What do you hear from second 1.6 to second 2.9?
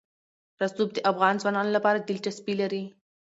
لپاره دلچسپي لري.